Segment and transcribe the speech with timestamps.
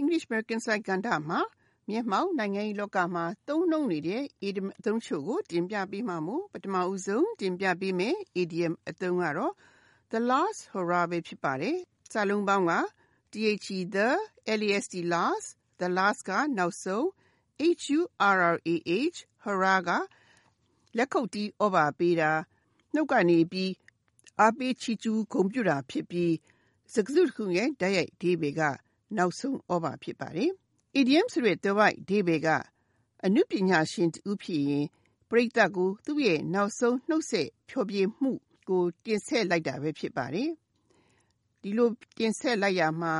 [0.00, 1.40] English American Side ကဏ္ဍမှာ
[1.88, 9.54] မျက်မှောက်နိုင်ငံရေးလောကမှာသုံးနှုန်းနေတဲ့ idiom အသုံးချို့ကိုတင်ပြပေးမှာမို့ပထမဦးဆုံးတင်ပြပေးမယ် idiom အသုံးကတော့
[10.12, 11.76] the last hurrah ပဲဖြစ်ပါတယ်။
[12.12, 12.72] စာလုံးပေါင်းက
[13.34, 13.40] the
[14.62, 15.48] last last
[15.80, 17.04] the last ကနောက်ဆုံး
[18.22, 18.56] hurrah
[19.44, 19.90] hurrah က
[20.96, 22.32] လက်ခုပ်တီးဩဘာပေးတာ
[22.94, 23.72] နှုတ်ကနေပြီး
[24.40, 26.34] အားပေးချီးကျူးဂုဏ်ပြုတာဖြစ်ပြီး
[26.92, 28.62] စကားစုတစ်ခုရဲ့တိုက်ရိုက်အဓိပ္ပာယ်က
[29.16, 30.50] နောက်ဆုံးဩဘာဖြစ်ပါတယ်။
[30.98, 32.48] idiom ဆိုတဲ့သွယ်ဝိုက်အဓိပ္ပာယ်က
[33.24, 34.86] အနုပညာရှင်တူဖြစ်ရင်
[35.28, 38.32] ပရိသတ်ကို သူ့ရဲ့နောက်ဆုံးနှုတ်ဆက်ဖျော်ဖြေမှု
[38.68, 40.50] ကို တင်ဆက်လိုက်တာပဲ ဖြစ်ပါတယ်။
[41.62, 43.14] ဒီလိုတင်ဆက်လိုက်ရမှာ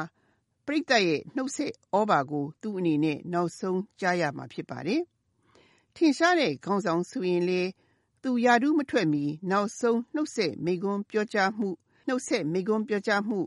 [0.66, 5.02] ပရိသတ်ရဲ့နှုတ်ဆက်ဩဘာကို သူ့အနေနဲ့ နောက်ဆုံးကြားရမှာ ဖြစ်ပါတယ်။
[5.97, 7.62] ထင်ရှားတဲ့ခေါင်းဆောင်ဆိုရင်လေ
[8.23, 11.69] သူယာဒူးမထွက်မီ နောက်ဆုံးနှုတ်ဆက်မိကွန်းပြောကြားမှု
[12.06, 13.41] နှုတ်ဆက်မိကွန်းပြောကြားမှု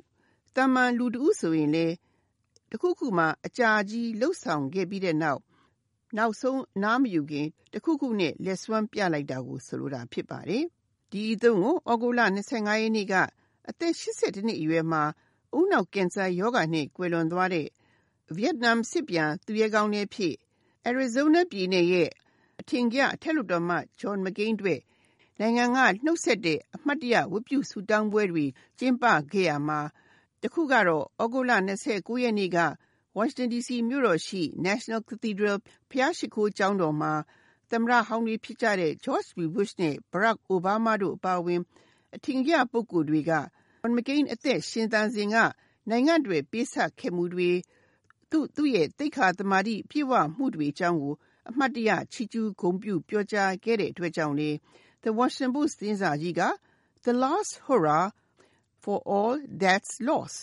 [0.56, 1.88] တမန်လူတူဆိုရင်လေ
[2.72, 5.42] တခုခုမှအကြာကြီးလှုပ်ဆောင်ခဲ့ပြီးတဲ့နောက်
[6.18, 10.64] နောက်ဆုံးနားမယူခင် တခုခုနဲ့လက်စွမ်းပြလိုက်တာကို ဆိုလိုတာဖြစ်ပါတယ်။
[11.12, 13.14] ဒီအသုံးကိုဩဂုတ်လ25ရက်နေ့က
[13.70, 15.04] အသက်82နှစ်အရွယ်မှာ
[15.58, 17.68] ဦးနောက်ကင်ဆာရောဂါနဲ့ ကွယ်လွန်သွားတဲ့
[18.36, 20.36] ဗီယက်နမ်စစ်ပြန် သူရဲကောင်းလေးဖြစ်
[20.90, 22.10] Arizona ပြည်နယ်ရဲ့
[22.60, 24.82] အထင်ကရ အထက်လွှတ်တော်မှ John McCain အတွက်
[25.40, 28.46] နိုင်ငံက နှုတ်ဆက်တဲ့ အမှတ်တရ ဝတ်ပြုဆုတောင်းပွဲတွေ
[28.80, 29.80] ကျင်းပခဲ့ရမှာ
[30.44, 31.52] တခုကတော့ဩဂုတ်လ
[31.88, 32.60] 29ရက်နေ့က
[33.18, 35.58] Washington DC မြို့တော်ရှိ National Cathedral
[35.90, 37.14] ဘုရားရှိခိုးကျောင်းတော်မှာ
[37.72, 39.48] သမ္မတဟောင်းတွေဖြစ်ကြတဲ့ George W.
[39.56, 41.62] Bush နဲ့ Barack Obama တို့အပါအဝင်
[42.16, 43.32] အထင်ကရ ပုဂ္ဂိုလ်တွေက
[43.82, 45.36] John McCain အသက်ရှင်သန်စဉ်က
[45.90, 47.52] နိုင်ငံတွေပေးဆပ်ခဲ့မှုတွေ
[48.32, 51.14] သူသူ့ရဲ့ သိက္ခာသမာဓိ ပြည့်ဝမှုတွေအကြောင်းကို
[51.50, 54.50] အမှတ်တရ ချီးကျူးဂုဏ်ပြု ပြောကြားခဲ့တဲ့အတွက်ကြောင့်လေ
[55.04, 56.42] The Washington Post သတင်းစာကြီးက
[57.06, 58.06] The last hurrah
[58.84, 60.40] for all that's lost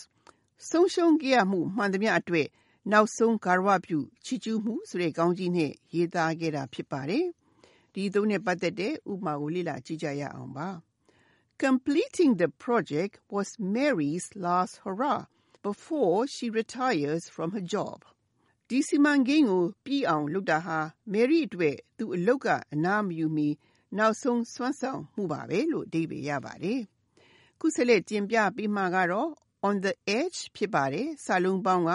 [0.69, 2.47] ဆုံးရှုံးခဲ့ရမှုမှန်သမျှအတွက်
[2.91, 7.25] နောက်ဆုံးဂါရဝပြုချီးကျူးမှုဆိုတဲ့ခေါင်းကြီးနဲ့ရေးသားခဲ့တာဖြစ်ပါတယ်။
[7.93, 10.69] ဒီသုံးနဲ့ပတ်သက်တဲ့ဥပမာကိုလေ့လာကြည့်ကြရအောင်ပါ။
[11.65, 15.21] Completing the project was Mary's last hurrah
[15.61, 17.99] before she retires from her job.
[18.69, 20.79] ဒီစီမံကိန်းကိုပြီးအောင်လုပ်တာဟာ
[21.13, 23.49] Mary အတွက်သူ့အလုပ်ကအနားမယူမီ
[23.97, 26.81] နောက်ဆုံးစွမ်းဆောင်မှုပါပဲလို့အဓိပ္ပာယ်ရပါတယ်။
[27.59, 29.29] ခုဆက်လက်တင်ပြပေးမှာကတော့
[29.67, 31.93] on the edge ဖြစ်ပါတယ်။စာလုံးပေါင်းက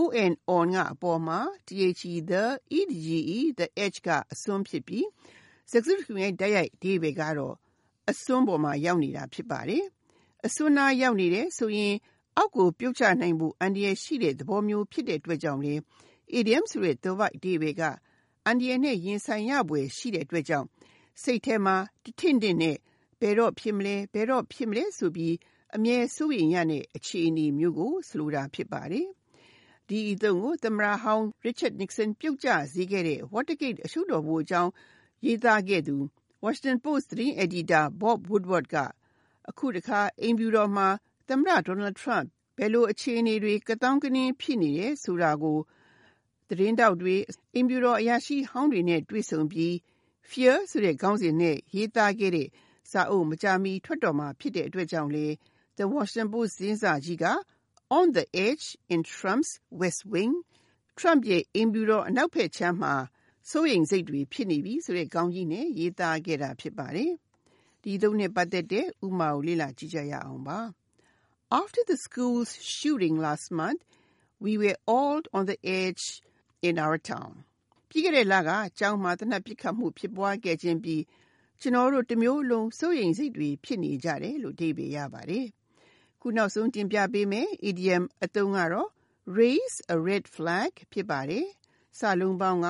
[0.00, 1.76] on on ကအပေါ်မှာ the
[2.78, 3.04] ede
[3.58, 5.06] the edge ကအစွန်းဖြစ်ပြီး
[5.70, 7.54] စကားစုတစ်ခုရဲ့တိုက်ရိုက်အဓိပ္ပာယ်ကတော့
[8.10, 9.84] အစွန်းပေါ်မှာရောက်နေတာဖြစ်ပါတယ်။
[10.46, 11.94] အစွန်းနားရောက်နေတယ်ဆိုရင်
[12.36, 15.74] အောက်ကိုပြုတ်ချနိုင်ဖို့အန္တရာယ်ရှိတဲ့သဘောမျိုးဖြစ်တဲ့အတွက်ကြောင့်လေ
[16.38, 17.82] idiom ဆိုတဲ့သွယ်ဝိုက်အဓိပ္ပာယ်က
[18.46, 20.66] အန္တရာယ်နဲ့ရင်ဆိုင်ရဖွယ်ရှိတဲ့အတွက်ကြောင့်
[21.22, 22.76] စိတ်ထဲမှာတထင့်ထင့်နဲ့
[23.20, 25.34] ဘယ်တော့ဖြစ်မလဲဘယ်တော့ဖြစ်မလဲဆိုပြီး
[25.76, 29.06] အမြဲစိုးရိမ်ရတဲ့အခြေအနေမျိုးကိုဆိုလိုတာဖြစ်ပါတယ်။
[29.88, 34.70] ဒီအသုံးကိုသမ္မတဟောင်း Richard Nixon ပြုတ်ကျစေခဲ့တဲ့ Watergate အရှုပ်တော်ပုံအကြောင်း
[35.24, 35.96] ရေးသားခဲ့သူ
[36.44, 38.76] Washington Post သတင်းအယ်ဒီတာ Bob Woodward က
[39.48, 40.88] အခုတခါအိမ်ဖြူတော်မှာ
[41.28, 42.26] သမ္မတ Donald Trump
[42.56, 45.58] ဘယ်လိုအခြေအနေတွေကသောင်းကနင်းဖြစ်နေတယ်ဆိုတာကို
[46.48, 47.16] သတင်းတောက်တွေ
[47.54, 49.72] အိမ်ဖြူတော်အရာရှိဟောင်းတွေနဲ့တွေ့ဆုံပြီး
[50.30, 52.48] Fear ဆိုတဲ့ခေါင်းစဉ်နဲ့ရေးသားခဲ့တဲ့
[52.90, 55.26] စာအုပ်မကြာမီထွက်တော်မှာဖြစ်တဲ့အတွက်ကြောင့်လေ
[55.78, 57.26] The Washington Post သတင်းစာကြီးက
[57.98, 60.34] On the edge in Trump's West Wing
[60.98, 62.94] Trump ရဲ့အိမ်ဖြူတော်အနောက်ဘက်ခြမ်းမှာ
[63.50, 67.12] စိုးရိမ်စိတ်တွေဖြစ်နေပြီဆိုတဲ့ခေါင်းကြီးနဲ့ရေးသားခဲ့တာဖြစ်ပါတယ်။
[67.82, 70.58] ဒီသုံးနဲ့ပတ်သက်တဲ့ဥမာကိုလေ့လာကြည့်ကြရအောင်ပါ။
[71.60, 73.82] After the school's shooting last month,
[74.44, 76.04] we were all on the edge
[76.68, 77.32] in our town.
[77.88, 81.02] ပြီးခဲ့တဲ့လကကျောင်းမှာတနက်ပစ်ခတ်မှုဖြစ်ပွားခဲ့ခြင်းပြီး
[81.62, 85.46] ကျွန်တော်တို့တမျိုးလုံးစိုးရိမ်စိတ်တွေဖြစ်နေကြတယ်လို့အဓိပ္ပာယ်ရပါတယ်။
[86.20, 88.90] ခုနောက်ဆုံးတင်ပြပေးမယ် idiom အသုံးကတော့
[89.38, 91.46] raise a red flag ဖြစ်ပါတယ်။
[91.98, 92.68] စာလုံးပေါင်းက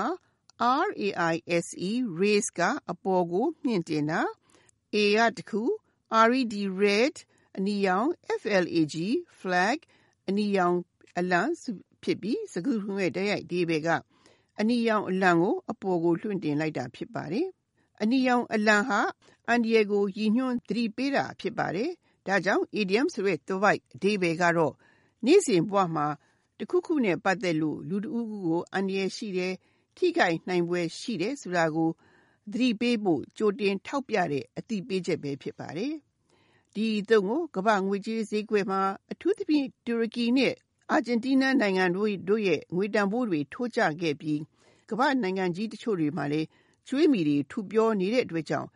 [0.87, 1.35] R A I
[1.65, 4.21] S E raise ကအပေါ်ကိုမြင့်တင်တာ
[4.95, 5.63] A ကတခု
[6.29, 7.15] R E D red
[7.57, 8.09] အနီရောင်
[8.41, 8.97] F L A G
[9.41, 9.79] flag
[10.29, 10.77] အနီရောင်
[11.19, 11.43] အလံ
[12.03, 13.89] ဖြစ်ပြီးစကားခုရဲ့တိုက်ရိုက်ဒီဘယ်က
[14.61, 17.49] အနီရောင်အလံကိုအပေါ်ကိုလွှင့်တင်လိုက်တာဖြစ်ပါတယ်။
[18.03, 19.01] အနီရောင်အလံဟာ
[19.49, 21.91] အန်ဒီယေကို ရည်ညွှန်းသတိပေးတာဖြစ်ပါတယ်။
[22.27, 24.75] ဒါကြောင့် idiom ဆိုတဲ့ သွယ်ဝိုက်အဓိပ္ပာယ်ကတော့
[25.27, 26.07] နေ့စဉ်ဘဝမှာ
[26.59, 29.55] တခုခုနဲ့ ပတ်သက်လို့ လူတဦးကို အန္တရာယ်ရှိတယ်
[29.97, 31.91] ထိခိုက်နိုင်ပွဲရှိတယ်ဆိုတာကို
[32.53, 35.95] သတိပေးဖို့ ကြိုတင်ထောက်ပြတဲ့ အသိပေးချက်ပဲဖြစ်ပါတယ်။
[36.75, 38.83] ဒီအသုံးကို ကမ္ဘာငွေကြေးဈေးကွက်မှာ
[39.13, 40.55] အထူးသဖြင့် တူရကီနဲ့
[40.91, 44.41] အာဂျင်တီးနားနိုင်ငံတို့တို့ရဲ့ ငွေတန်ဖိုးတွေ ထိုးကျခဲ့ပြီး
[44.91, 46.49] ကမ္ဘာနိုင်ငံကြီးတချို့တွေမှာလည်း
[46.89, 48.69] ကျွေးမီတွေထူပြောနေတဲ့အတွက်ကြောင့်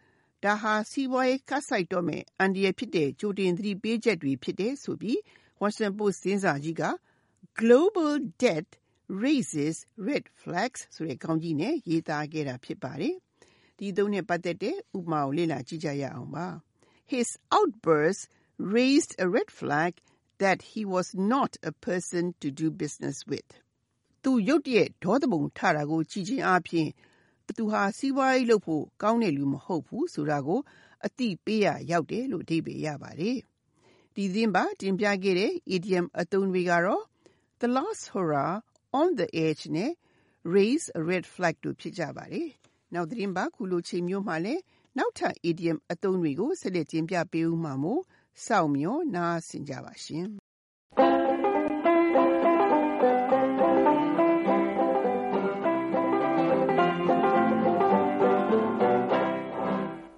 [0.44, 5.18] ဒါဟာစီးပွားရေးကတ်ဆိုင်တော့မယ်အန်ဒီရဖြစ်တဲ့ကြိုတင်သတိပေးချက်တွေဖြစ်တဲ့ဆိုပြီး
[5.60, 6.84] Washington Post သတင်းစာကြီးက
[7.60, 8.12] Global
[8.42, 8.68] debt
[9.22, 9.76] raises
[10.08, 13.16] red flags ဆိုတဲ့ခေါင်းကြီးနဲ့ရေးသားခဲ့တာဖြစ်ပါတယ်။
[13.78, 16.46] ဒီသုံးနဲ့ပတ်သက်တဲ့ဥပမာကိုလေ့လာကြည့်ကြရအောင်ပါ။
[17.14, 18.22] His outburst
[18.76, 19.92] raised a red flag
[20.42, 23.50] that he was not a person to do business with.
[24.22, 26.88] သူရုတ်တရက်ဒေါသပုံထတာကိုကြည့်ခြင်းအပြင်
[27.56, 30.60] သူဟာ စီးပွားရေးလုပ်ဖို့ ကောင်းတဲ့လူမဟုတ်ဘူးဆိုတာကို
[31.06, 33.38] အသိပေးရရောက်တယ်လို့ အဓိပ္ပာယ်ရပါတယ်။
[34.14, 37.04] ဒီသတင်းပါတင်ပြခဲ့တဲ့ idiom အသုံးတွေကတော့
[37.60, 38.54] the last hurrah
[39.00, 39.92] on the edge နဲ့
[40.54, 42.48] raise a red flag တို့ ဖြစ်ကြပါတယ်။
[42.94, 44.62] နောက်သတင်းပါခုလိုချိန်မျိုးမှာလည်း
[44.98, 48.02] နောက်ထပ် idiom အသုံးတွေကို ဆက်လက်တင်ပြပေးဦးမှာမို့
[48.46, 50.26] စောင့်မျှော်နားဆင်ကြပါရှင်